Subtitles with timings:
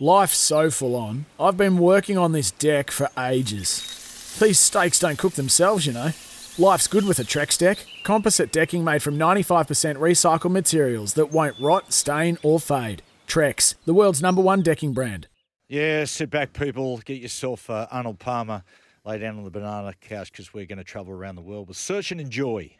[0.00, 1.26] Life's so full on.
[1.38, 4.36] I've been working on this deck for ages.
[4.40, 6.10] These steaks don't cook themselves, you know.
[6.58, 7.78] Life's good with a Trex deck.
[8.02, 13.02] Composite decking made from 95% recycled materials that won't rot, stain, or fade.
[13.28, 15.28] Trex, the world's number one decking brand.
[15.68, 16.98] Yeah, sit back, people.
[16.98, 18.64] Get yourself uh, Arnold Palmer.
[19.04, 21.76] Lay down on the banana couch because we're going to travel around the world with
[21.76, 22.76] Search and Enjoy.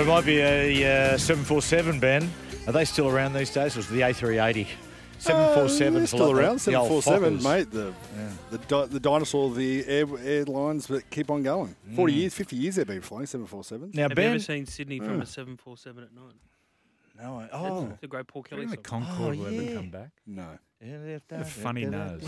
[0.00, 2.30] It might be a uh, 747, Ben.
[2.66, 3.74] Are they still around these days?
[3.76, 4.66] Or was it the A380?
[5.18, 6.60] 747 Uh, is still around.
[6.60, 7.70] the- the 747, mate.
[7.72, 7.92] The
[8.50, 11.74] the, di- the dinosaur of the air, airlines that keep on going.
[11.96, 13.94] 40 years, 50 years they've been flying 747s.
[13.94, 15.22] Now, Have you ever seen Sydney from Yeah.
[15.22, 16.34] a 747 at night?
[17.20, 17.98] no, I- That's oh.
[18.00, 18.76] the great Paul Kelly the.
[18.76, 19.62] Concorde Oh, will yeah.
[19.70, 20.10] ever come back.
[20.26, 20.46] No.
[20.80, 22.22] Yeah, A funny nose.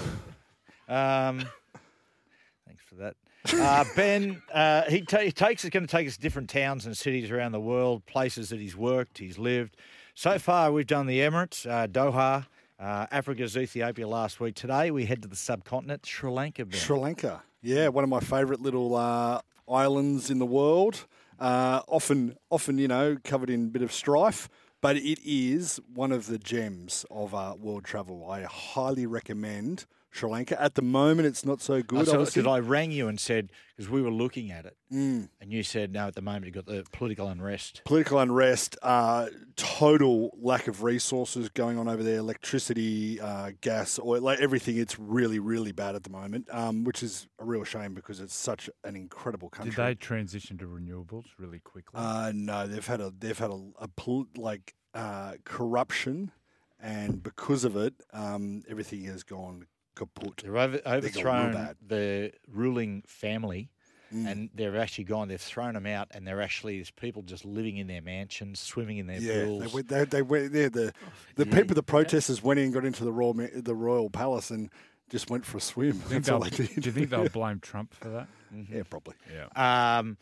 [0.88, 1.38] Um,
[2.66, 3.14] thanks for that.
[3.52, 6.86] Uh, ben, uh, he, ta- he takes is going to take us to different towns
[6.86, 9.76] and cities around the world, places that he's worked, he's lived.
[10.14, 12.46] So far, we've done the Emirates, uh, Doha,
[12.78, 14.54] uh, Africa's Ethiopia last week.
[14.54, 16.66] Today, we head to the subcontinent, Sri Lanka.
[16.66, 16.78] Ben.
[16.78, 17.42] Sri Lanka.
[17.62, 21.06] Yeah, one of my favourite little uh, islands in the world.
[21.38, 24.48] Uh, often, often, you know, covered in a bit of strife,
[24.82, 28.30] but it is one of the gems of world travel.
[28.30, 30.60] I highly recommend Sri Lanka.
[30.60, 32.06] At the moment, it's not so good.
[32.06, 32.42] so, obviously.
[32.42, 35.28] because I rang you and said, because we were looking at it, Mm.
[35.40, 37.82] and you said, no, at the moment you've got the political unrest.
[37.84, 44.20] political unrest, uh, total lack of resources going on over there, electricity, uh, gas, oil,
[44.20, 44.76] like everything.
[44.78, 48.34] It's really, really bad at the moment, um, which is a real shame because it's
[48.34, 49.70] such an incredible country.
[49.70, 51.92] Did they transition to renewables really quickly?
[52.00, 56.32] Uh, no, they've had a they've had a, a pol- like uh, corruption,
[56.80, 60.38] and because of it, um, everything has gone kaput.
[60.42, 61.76] They've over, overthrown bad.
[61.86, 63.70] the ruling family.
[64.12, 64.26] Mm.
[64.28, 65.28] And they've actually gone.
[65.28, 68.98] They've thrown them out, and they're actually there's people just living in their mansions, swimming
[68.98, 69.72] in their Yeah, pools.
[69.72, 69.86] went.
[69.86, 70.52] They, they went.
[70.52, 70.92] Yeah, the
[71.36, 74.68] the people, the protesters went in, and got into the royal the royal palace, and
[75.10, 75.92] just went for a swim.
[75.92, 76.68] Do you think That's all they'll- did.
[76.82, 78.26] do you think they'll blame Trump for that?
[78.68, 79.14] Yeah, probably.
[79.32, 79.98] Yeah.
[79.98, 80.16] Um,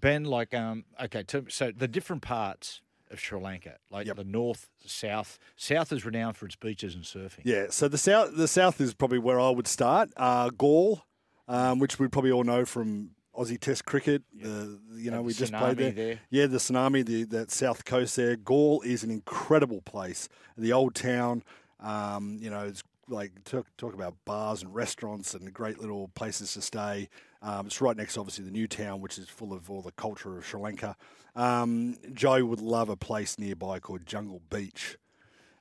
[0.00, 4.16] ben, like, um, okay, to, so the different parts of Sri Lanka, like Yep.
[4.16, 5.38] the north, south.
[5.56, 7.42] South is renowned for its beaches and surfing.
[7.44, 10.10] Yeah, so the south the south is probably where I would start.
[10.16, 11.04] Uh, Galle,
[11.48, 14.22] um, which we probably all know from Aussie Test cricket.
[14.34, 15.90] The you know Had we just played there.
[15.92, 16.20] there.
[16.30, 18.36] Yeah, the tsunami, the that south coast there.
[18.36, 20.28] Galle is an incredible place.
[20.56, 21.42] The old town.
[21.80, 26.52] Um, you know, it's like talk, talk about bars and restaurants and great little places
[26.54, 27.08] to stay.
[27.42, 29.92] Um, it's right next, to obviously, the new town, which is full of all the
[29.92, 30.96] culture of Sri Lanka.
[31.34, 34.96] Um, Joe would love a place nearby called Jungle Beach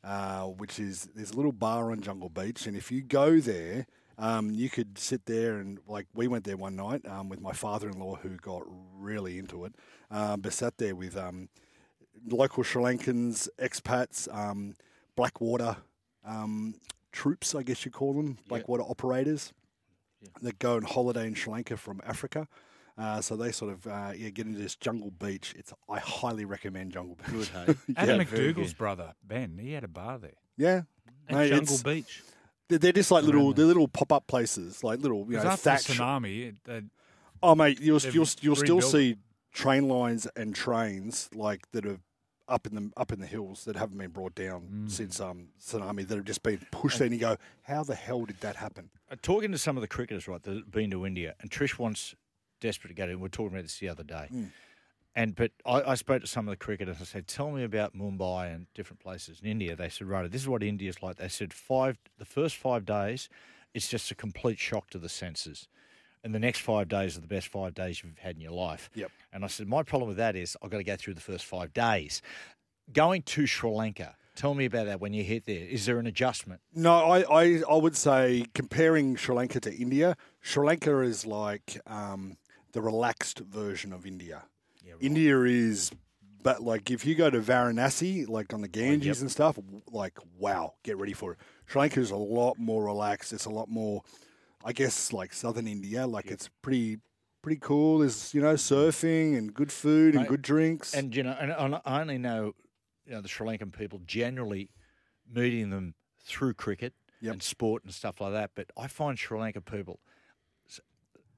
[0.04, 3.86] uh, which is there's a little bar on Jungle Beach, and if you go there,
[4.18, 7.52] um, you could sit there and like we went there one night um, with my
[7.52, 8.64] father-in-law who got
[8.98, 9.76] really into it,
[10.10, 11.50] um, but sat there with um,
[12.28, 14.74] local Sri Lankans, expats, um,
[15.16, 15.78] Blackwater
[16.26, 16.76] um,
[17.12, 19.54] troops, I guess you call them, Blackwater operators
[20.42, 22.48] that go and holiday in Sri Lanka from Africa.
[22.98, 25.54] Uh, so they sort of uh, yeah get into this Jungle Beach.
[25.58, 27.28] It's I highly recommend Jungle Beach.
[27.32, 27.76] Good, hey?
[27.98, 30.34] Adam Yeah, McDougall's brother Ben, he had a bar there.
[30.58, 30.82] Yeah,
[31.30, 32.22] At Mate, Jungle Beach.
[32.68, 35.78] They're, they're just like little, they're little pop-up places, like little, you know, after the
[35.78, 35.88] thatch.
[35.88, 36.84] tsunami, they-
[37.44, 39.16] Oh, mate, you'll you'll you'll still see
[39.52, 41.98] train lines and trains like that are
[42.52, 44.92] up in the up in the hills that haven't been brought down Mm.
[44.92, 47.00] since um tsunami that have just been pushed.
[47.00, 48.90] there and you go, how the hell did that happen?
[49.10, 51.80] Uh, talking to some of the cricketers, right, that have been to India, and Trish
[51.80, 52.14] wants
[52.60, 53.16] desperate to go to.
[53.16, 54.50] We were talking about this the other day, Mm.
[55.16, 56.98] and but I, I spoke to some of the cricketers.
[57.02, 60.42] I said, "Tell me about Mumbai and different places in India." They said, "Right, this
[60.42, 63.30] is what India's like." They said, five the first five days,
[63.74, 65.68] it's just a complete shock to the senses."
[66.24, 68.90] And the next five days are the best five days you've had in your life.
[68.94, 69.12] Yep.
[69.34, 71.46] And I said, my problem with that is I've got to go through the first
[71.46, 72.22] five days.
[72.94, 75.66] Going to Sri Lanka, tell me about that when you hit there.
[75.66, 76.62] Is there an adjustment?
[76.74, 81.80] No, I, I, I would say comparing Sri Lanka to India, Sri Lanka is like
[81.88, 82.38] um,
[82.74, 84.44] the relaxed version of India.
[85.00, 85.90] India is,
[86.44, 89.58] but like if you go to Varanasi, like on the Ganges and stuff,
[89.90, 91.38] like wow, get ready for it.
[91.66, 93.34] Sri Lanka is a lot more relaxed.
[93.34, 94.04] It's a lot more,
[94.64, 96.08] I guess, like southern India.
[96.08, 97.00] Like it's pretty
[97.42, 98.00] pretty cool.
[98.00, 98.74] There's you know mm-hmm.
[98.74, 100.94] surfing and good food and Mate, good drinks.
[100.94, 102.54] And you know, and I I only know,
[103.06, 104.70] you know, the Sri Lankan people generally
[105.32, 106.94] meeting them through cricket
[107.24, 107.34] Yep.
[107.34, 108.52] and sport and stuff like that.
[108.56, 110.00] But I find Sri Lankan people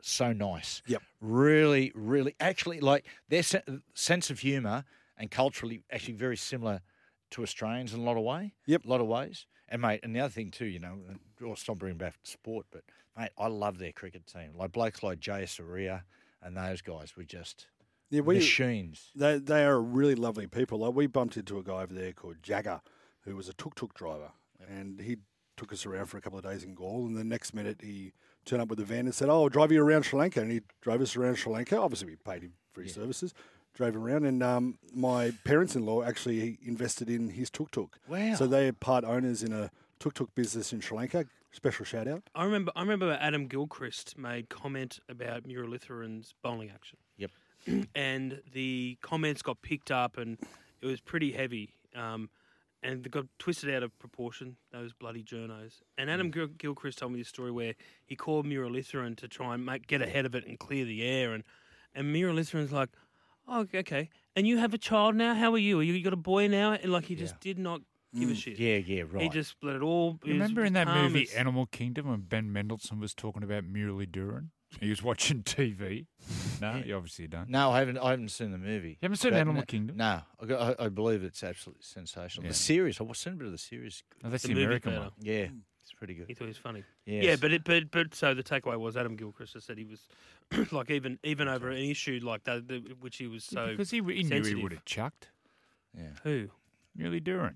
[0.02, 0.82] so nice.
[0.88, 1.02] Yep.
[1.22, 4.86] Really, really, actually, like their se- sense of humour
[5.18, 6.82] and culturally actually very similar
[7.32, 8.54] to Australians in a lot of way.
[8.66, 8.86] Yep.
[8.86, 9.46] A lot of ways.
[9.70, 12.68] And mate, and the other thing too, you know, and I'll stop bringing back sport,
[12.72, 12.84] but
[13.18, 14.52] mate, I love their cricket team.
[14.56, 16.02] Like blokes like Jayasuriya
[16.42, 17.68] and those guys were just
[18.10, 19.10] yeah, we machines.
[19.16, 20.80] they they are really lovely people.
[20.80, 22.82] Like we bumped into a guy over there called Jagger,
[23.22, 24.32] who was a tuk tuk driver,
[24.70, 25.18] and he
[25.58, 27.06] took us around for a couple of days in Galle.
[27.06, 28.14] And the next minute he
[28.46, 30.52] turned up with a van and said, "Oh, I'll drive you around Sri Lanka." And
[30.52, 31.80] he drove us around Sri Lanka.
[31.80, 33.34] Obviously, we paid him for his services.
[33.74, 37.98] Drove him around, and um, my parents-in-law actually invested in his tuk tuk.
[38.08, 38.36] Wow.
[38.36, 39.72] So they are part owners in a
[40.04, 41.26] tuk tuk business in Sri Lanka.
[41.52, 42.24] Special shout out.
[42.36, 42.74] I remember.
[42.76, 46.98] I remember Adam Gilchrist made comment about Muralitharan's bowling action.
[47.18, 47.32] Yep.
[47.96, 50.38] and the comments got picked up, and
[50.82, 51.76] it was pretty heavy.
[51.96, 52.30] Um,
[52.82, 54.58] and they got twisted out of proportion.
[54.74, 55.82] Those bloody journos.
[55.98, 59.66] And Adam Gil- Gilchrist told me this story where he called Muralitharan to try and
[59.66, 61.34] make get ahead of it and clear the air.
[61.34, 61.46] And
[61.96, 62.90] and Muralitharan's like,
[63.48, 64.10] "Oh, okay.
[64.36, 65.34] And you have a child now?
[65.34, 65.80] How are you?
[65.80, 67.82] Are you, you got a boy now?" And like he just did not
[68.18, 68.60] give a mm, shit.
[68.60, 69.24] Yeah, yeah, right.
[69.24, 70.20] He just let it all.
[70.26, 74.50] Remember in that calm movie as- Animal Kingdom when Ben Mendelsohn was talking about Muralitharan?
[74.80, 76.08] He was watching TV.
[76.62, 77.50] No, you obviously don't.
[77.50, 77.98] No, I haven't.
[77.98, 78.92] I haven't seen the movie.
[78.92, 79.98] You haven't seen But Animal no- Kingdom?
[79.98, 82.46] No, I, got- I, I believe it's absolutely sensational.
[82.46, 82.52] Yeah.
[82.52, 84.02] The series, I've seen a bit of the series.
[84.24, 85.12] No, that's The the, American one.
[85.20, 85.48] Yeah,
[85.82, 86.28] it's pretty good.
[86.30, 86.86] He thought he was funny.
[87.06, 87.26] Yes.
[87.26, 90.08] Yeah, but it, but but so the takeaway was Adam Gilchrist said he was
[90.72, 93.98] like even even over an issue like that, the, which he was so because he,
[93.98, 95.28] he knew he would have chucked
[95.98, 96.10] yeah.
[96.24, 96.50] who
[96.98, 97.56] Muralitharan.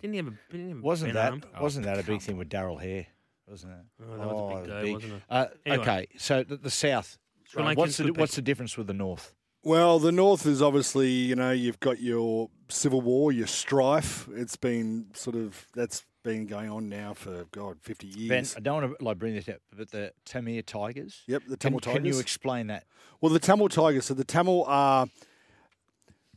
[0.00, 1.62] didn't he have a didn't he have a Wasn't pen that on him?
[1.62, 3.06] wasn't that a big thing with Darrell Hair?
[3.48, 3.78] Wasn't it?
[4.02, 5.22] Oh, that was a big it day, wasn't it?
[5.30, 5.82] Uh, Anyway.
[5.82, 7.18] Okay, so the, the South.
[7.44, 9.34] Sri Lankans what's the good what's the difference with the North?
[9.62, 14.28] Well, the North is obviously, you know, you've got your civil war, your strife.
[14.32, 18.28] It's been sort of that's been going on now for God, fifty years.
[18.54, 21.22] Ben, I don't want to like bring this up, but the Tamil Tigers.
[21.28, 22.20] Yep, the Can, Tamil can you Tigers.
[22.20, 22.84] explain that?
[23.20, 24.04] Well, the Tamil Tigers.
[24.06, 25.06] So the Tamil are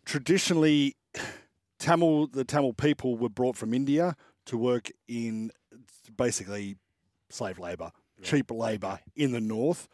[0.06, 0.96] traditionally
[1.80, 2.28] Tamil.
[2.28, 4.16] The Tamil people were brought from India
[4.46, 5.52] to work in
[6.18, 6.76] basically
[7.30, 7.92] slave labour,
[8.22, 9.88] cheap labour in the north,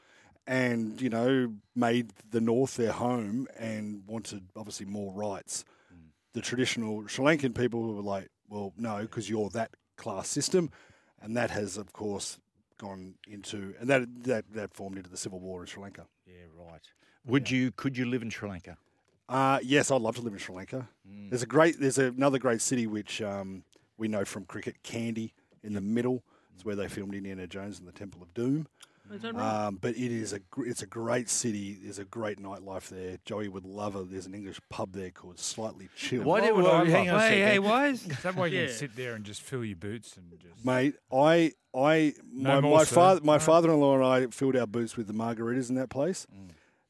[0.47, 5.63] and you know made the north their home and wanted obviously more rights.
[5.93, 6.09] Mm.
[6.33, 10.69] The traditional Sri Lankan people were like, well, no, because you're that class system,
[11.21, 12.39] and that has of course
[12.77, 16.07] gone into and that that that formed into the civil war in Sri Lanka.
[16.25, 16.81] Yeah, right.
[17.25, 18.77] Would you could you live in Sri Lanka?
[19.27, 20.87] Uh, yes, I'd love to live in Sri Lanka.
[21.29, 23.63] There's a great, there's another great city which um,
[23.97, 25.31] we know from cricket, Kandy,
[25.63, 26.23] in the middle.
[26.53, 28.67] It's where they filmed Indiana Jones and the Temple of Doom.
[29.13, 29.65] Is that right?
[29.67, 31.77] Um, but it is a, it's a great city.
[31.81, 33.17] There's a great nightlife there.
[33.25, 34.09] Joey would love it.
[34.09, 36.23] There's an English pub there called Slightly Chill.
[36.23, 38.47] Why Why do would well, I hang on hey, hey, why is Is that why
[38.47, 38.65] you Yeah.
[38.67, 40.65] can sit there and just fill your boots and just.
[40.65, 42.95] Mate, I, I, my, more, my sir.
[42.95, 43.45] father, my All right.
[43.45, 46.25] father-in-law and I filled our boots with the margaritas in that place.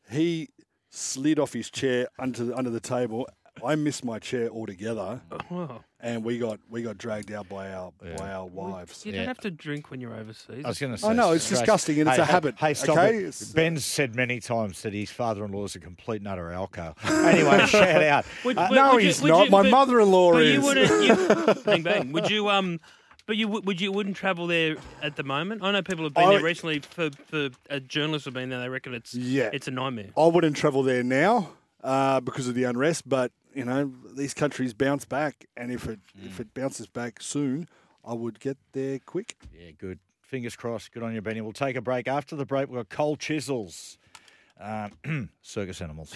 [0.09, 0.49] He
[0.95, 3.27] slid off his chair under the, under the table.
[3.65, 7.93] I missed my chair altogether, Oh, and we got we got dragged out by our
[8.17, 9.05] by our wives.
[9.05, 10.65] you don't have to drink when you're overseas.
[10.65, 11.07] I was going to say.
[11.07, 13.15] I know, it's straight- disgusting and it's a hey, habit, Hey, stop okay?
[13.15, 13.19] it.
[13.19, 16.95] It's- Ben's said many times that his father-in-law is a complete nutter alco.
[17.25, 18.25] Anyway, shout out.
[18.43, 19.45] Would- Uh, would- no, would you- he's would not.
[19.45, 20.53] you- My but- mother-in-law but is.
[20.55, 21.03] you wouldn't.
[21.57, 22.11] You, bang bang.
[22.11, 22.81] Would you um?
[23.27, 25.63] But you would would you wouldn't travel there at the moment?
[25.63, 26.79] I know people have been I- there recently.
[26.79, 28.59] For for uh, journalists have been there.
[28.59, 29.49] They reckon it's Yeah.
[29.51, 30.09] it's a nightmare.
[30.17, 31.49] I wouldn't travel there now
[31.83, 35.99] uh, because of the unrest, but you know these countries bounce back, and if it
[36.23, 37.67] if it bounces back soon,
[38.05, 39.35] I would get there quick.
[39.57, 39.99] Yeah, good.
[40.21, 40.91] Fingers crossed.
[40.91, 41.41] Good on you, Benny.
[41.41, 42.07] We'll take a break.
[42.07, 43.97] After the break, we've got Cold Chisels,
[44.59, 46.15] um, circus animals.